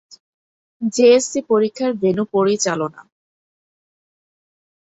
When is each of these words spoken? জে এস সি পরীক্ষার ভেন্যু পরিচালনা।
জে 0.93 1.07
এস 1.15 1.23
সি 1.31 1.39
পরীক্ষার 1.51 1.91
ভেন্যু 2.01 2.23
পরিচালনা। 2.35 3.01